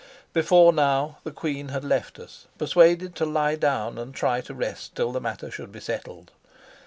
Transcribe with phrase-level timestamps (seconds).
[0.33, 4.95] Before now the queen had left us, persuaded to lie down and try to rest
[4.95, 6.31] till the matter should be settled.